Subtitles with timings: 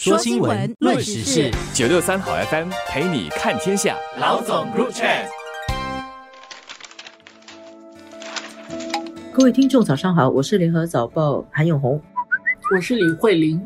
[0.00, 3.96] 说新闻，论时事，九六三好 FM 陪你看天下。
[4.20, 5.26] 老总 Group Chat。
[9.32, 12.00] 各位听众，早上好，我是联合早报韩永红，
[12.72, 13.60] 我是李慧玲。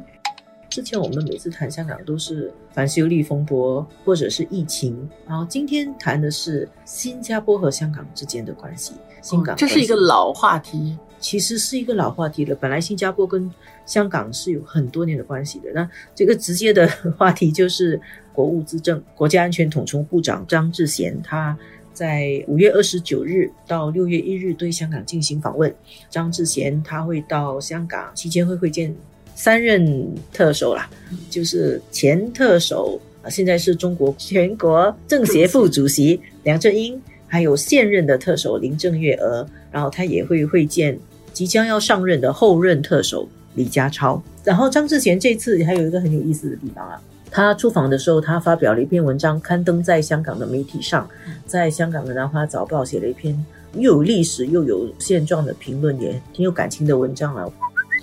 [0.72, 8.94] 之前我们每次谈香港都是反修例风波或者是疫情，然后今天谈的是新加坡和香港之间的关系。
[9.20, 12.54] 新港这是一个老话题，其实是一个老话题了。
[12.54, 13.52] 本来新加坡跟
[13.84, 15.70] 香港是有很多年的关系的。
[15.74, 18.00] 那这个直接的 话题就是
[18.32, 21.54] 国务资政、国家安全统筹部长张志贤，他
[21.92, 25.72] 在五月二十九日到六月一日对香港进行访问。
[26.08, 28.96] 张志贤他会到香港期间会会见。
[29.34, 30.88] 三任特首啦，
[31.28, 40.98] 就是前特首啊，现在是中国全国政协副主席梁振英，还有现任的特首林郑月娥，然后他也会会见
[41.32, 44.22] 即将要上任的后任特首李家超。
[44.44, 51.08] 然后张志贤这次还有一个很有意思的地方啊，他出访的时候，他发表了一篇文章，刊登在香港的媒体上，
[51.46, 53.34] 在香港的南华早报写了一篇
[53.74, 57.46] 又有历史又有现状的评论，也挺有感情的文章啊。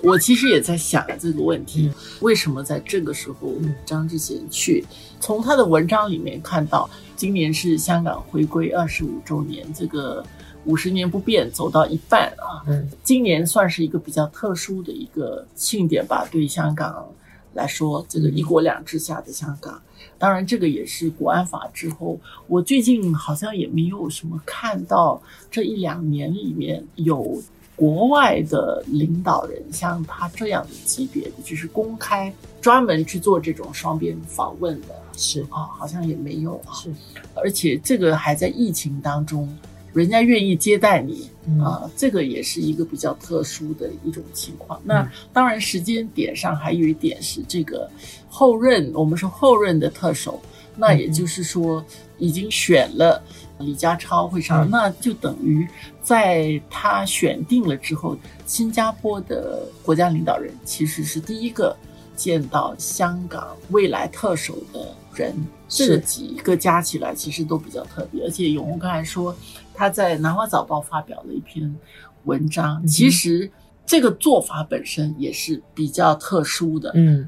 [0.01, 3.53] 我其实也在想这个问题：为什么在这个时候
[3.85, 4.85] 张志贤去？
[5.19, 10.25] 从他的文章里面看到，今年是香港回归二十五周年，这个
[10.63, 12.63] 五十年不变走到一半啊。
[12.67, 17.05] 嗯，今年算是一个比较特殊的一个庆典吧，对香港
[17.53, 19.81] 来说，这个一国两制下的香港。
[20.17, 27.41] 当然，这个也是国安法之后，我最近好像也没有什么看到这一两年里面有。
[27.79, 36.73] 国外的领导人像他这样的级别的，就是公开专门去做这种双边访问的，是啊，好像也没有啊。
[36.73, 36.91] 是，
[37.33, 39.47] 而且这个还在疫情当中，
[39.93, 41.29] 人家愿意接待你
[41.63, 44.77] 啊，这个也是一个比较特殊的一种情况。
[44.83, 47.89] 那当然，时间点上还有一点是这个
[48.27, 50.37] 后任，我们说后任的特首，
[50.75, 51.81] 那也就是说
[52.19, 53.23] 已经选了。
[53.61, 55.67] 李家超会上，那就等于
[56.01, 61.75] 在他选定了之后，新加坡的国家领导人其实是第一个
[62.15, 65.35] 见到香港未来特首的人。
[65.67, 69.35] 这几个加起来其实都比较特别，而且永红刚才说
[69.73, 71.75] 他在南华早报发表了一篇
[72.23, 73.51] 文章，其实
[73.85, 76.93] 这个做法本身也是比较特殊的。
[76.95, 77.27] 嗯。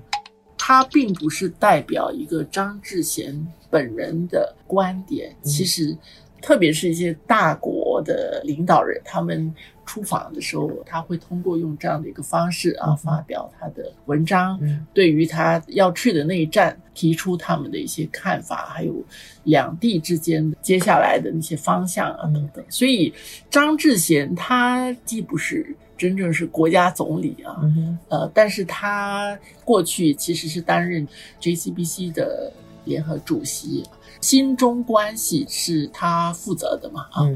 [0.71, 5.93] 他并不是代表一个张志贤本人的观点，其实，
[6.41, 9.53] 特别是一些大国的领导人，他们
[9.85, 14.57] 出访的时候，他会通过用这样的一个方式啊，发表他的文章，
[14.93, 18.95] 对于他要去的那一站提出他们的一些看法，还有
[19.43, 22.63] 两地之间接下来的那些方向啊等等。
[22.69, 23.13] 所以，
[23.49, 25.75] 张志贤他既不是。
[26.01, 27.61] 真正是国家总理啊，
[28.07, 31.07] 呃，但是他过去其实是担任
[31.39, 32.51] JCBC 的
[32.85, 33.83] 联合主席，
[34.19, 37.29] 新中关系是他负责的嘛，啊，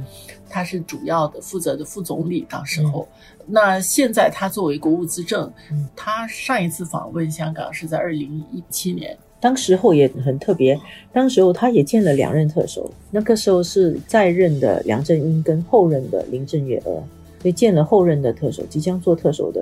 [0.50, 2.44] 他是主要的负责的副总理。
[2.50, 3.08] 当时候，
[3.46, 5.54] 那现在他作为国务资政，
[5.96, 10.76] 他上一次访问香港是在二零一七年，当时候也很特别，
[11.14, 17.04] 当时候他也见了两任特首，那个时候是在任的梁振英跟后任的林郑月娥。
[17.46, 19.62] 所以见了后任的特首，即将做特首的，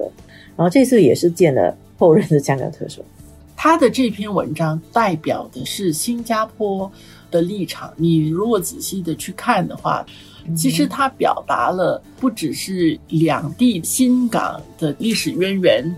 [0.55, 3.03] 然后这次也是见了后任的香港特首。
[3.57, 6.89] 他的这篇文章代表的是新加坡
[7.29, 7.93] 的立场。
[7.97, 10.05] 你如果仔细的去看的话，
[10.55, 15.93] 其实他表达了不只是两地新港的历史渊源，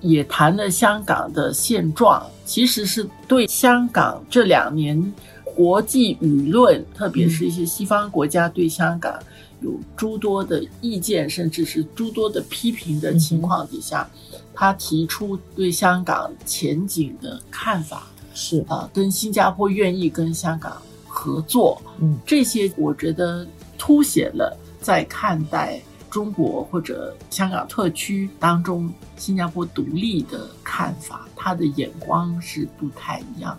[0.00, 2.20] 也谈了香港的现状。
[2.44, 5.00] 其实是对香港这两年
[5.54, 9.16] 国际舆论，特别是一些西方国家对香港。
[9.62, 14.08] 有诸多的意见，甚至是诸多的批评的情况底下，
[14.52, 23.46] 他提出对香港前景的看法是啊，跟新加坡愿意跟香港合作，嗯，这些我觉得
[23.78, 25.80] 凸显了在看待
[26.10, 33.56] 中国或者香港特区当中新加坡独立的看法，他的眼光是不太一样。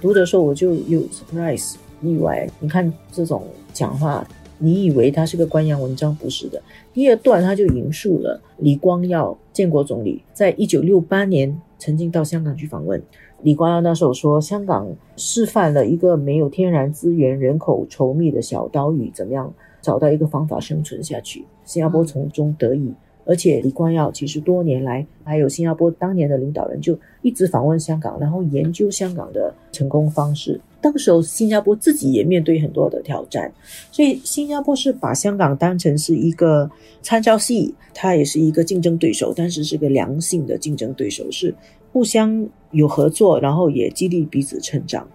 [0.00, 4.26] 读的时候我就有 surprise 意外，你看这种讲话。
[4.62, 6.62] 你以为他是个官样文章，不是的。
[6.92, 13.02] 第二段他就引述了李光耀建国总理在一九六八年曾经到香港去访问。
[13.42, 14.86] 李光耀那时候说，香港
[15.16, 21.44] 示范了一个没有天然资源、人口稠密的小岛屿，怎么样找到一个方法生存下去？
[21.64, 22.92] 新加坡从中得以。
[23.30, 30.60] 而且李光耀其实多年来，还有新加坡当年的领导人就一直访问香港，然后研究香港的成功方式。
[30.80, 33.52] 当时候新加坡自己也面对很多的挑战，
[33.92, 36.68] 所以新加坡是把香港当成是一个
[37.02, 41.54] 参照系，它也是一个竞争对手，但是是个良性的竞争对手，是
[41.92, 45.06] 互相有合作，然后也激励彼此成长。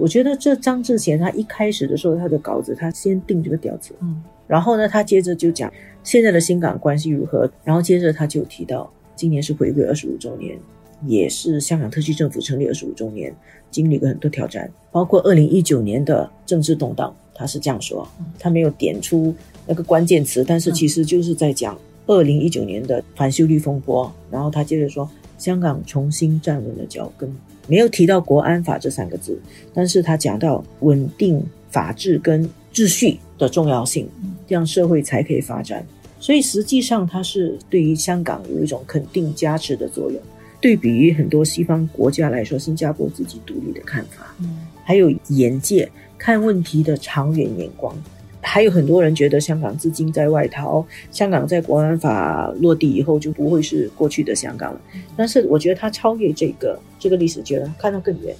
[0.00, 10.58] 我觉得这张志贤他一开始的时候，他的稿子他先定这个调子，嗯，然后呢，他接着就讲现在的新港关系如何，然后接着他就提到今年是回归二十五周年，
[11.06, 13.34] 也是香港特区政府成立二十五周年，
[13.70, 18.06] 经历了很多挑战，包括二零一九年的政治动荡，他是这样说，
[18.38, 19.34] 他没有点出
[19.66, 25.08] 那个关键词，但是其实就是在讲二零一九年的反修例风波，然后他接着说
[25.38, 27.34] 香港重新站稳了脚跟。
[27.66, 29.40] 没有提到国安法这三个字，
[29.72, 34.06] 但是他讲到稳定法治跟秩序的重要性，
[34.46, 35.86] 这样社会才可以发展。
[36.18, 40.20] 所以实际上，它是对于香港有一种肯定加持的作用。
[40.60, 44.34] 对比于很多西方国家来说，新加坡自己独立的看法，
[44.82, 45.86] 还有眼界
[46.16, 47.94] 看问题的长远眼光。
[48.40, 54.80] 还有很多人觉得香港资金在外逃，香港在国安法落地以后就不会是过去的香港了。
[55.16, 58.34] 但是我觉得它超越这个这个历史阶段，看得更远。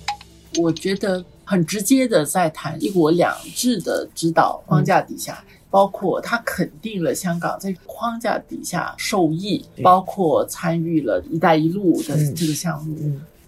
[0.59, 12.97] 我觉得很直接的在谈一国两制的指导框架底下，包括他肯定了香港在框架底下受益，包括参与了“一带一路”的这个项目，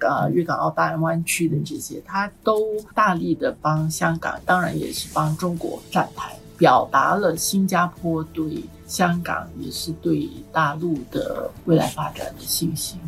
[0.00, 2.60] 呃，粤港澳大湾区的这些，他都
[2.94, 6.32] 大力的帮香港，当然也是帮中国站台。
[6.58, 12.98] 表达了新加坡对香港也是对大陆的未来发展的信心。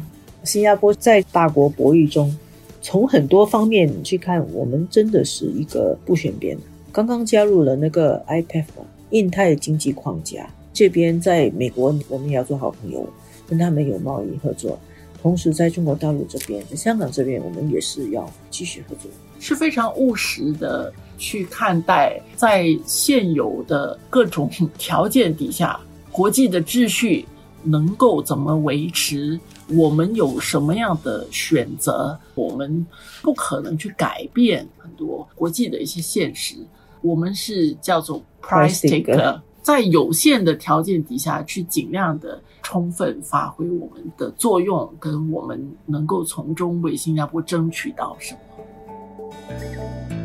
[0.44, 2.36] 新加坡在大国博弈中，
[2.80, 6.62] 从很多方面去看，我们真的是一个不选边的。
[6.92, 8.64] 刚刚加入了那个 IPF
[9.10, 13.08] 印太经济框架，这边在美国我们也要做好朋友，
[13.46, 14.78] 跟他们有贸易合作。
[15.20, 19.10] 同时，在中国大陆这边，在香港这边，我们也是要继续合作，
[19.40, 24.48] 是非常务实的去看待，在现有的各种
[24.78, 25.78] 条件底下，
[26.12, 27.24] 国际的秩序
[27.64, 29.38] 能够怎么维持？
[29.70, 32.18] 我们有什么样的选择？
[32.34, 32.86] 我们
[33.22, 36.56] 不可能去改变很多国际的一些现实。
[37.00, 39.40] 我们是叫做 price taker。
[39.60, 50.17] 在有限的条件底下去尽量的充分发挥我们的作用，跟我们能够从中为新加坡争取到什么。